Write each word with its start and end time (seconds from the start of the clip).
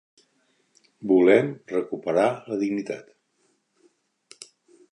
Volem 1.11 1.51
recuperar 1.73 2.25
la 2.53 2.59
dignitat. 2.63 3.13